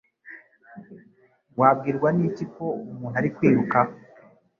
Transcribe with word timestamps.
Wabwirwa 1.59 2.09
n'iki 2.17 2.45
ko 2.55 2.65
umuntu 2.81 3.15
ari 3.19 3.29
kwiruka? 3.35 3.77